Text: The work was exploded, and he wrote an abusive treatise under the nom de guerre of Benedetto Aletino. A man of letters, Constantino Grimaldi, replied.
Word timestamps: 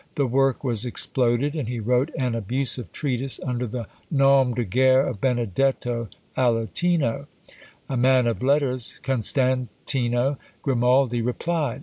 The 0.15 0.25
work 0.25 0.63
was 0.63 0.83
exploded, 0.83 1.53
and 1.53 1.67
he 1.67 1.79
wrote 1.79 2.09
an 2.17 2.33
abusive 2.33 2.91
treatise 2.91 3.39
under 3.39 3.67
the 3.67 3.85
nom 4.09 4.55
de 4.55 4.63
guerre 4.65 5.05
of 5.05 5.21
Benedetto 5.21 6.09
Aletino. 6.35 7.27
A 7.87 7.95
man 7.97 8.25
of 8.25 8.41
letters, 8.41 8.99
Constantino 9.03 10.39
Grimaldi, 10.63 11.21
replied. 11.21 11.79